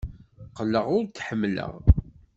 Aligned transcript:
Qqleɣ 0.49 0.85
ur 0.95 1.03
k-ḥemmleɣ. 1.07 1.71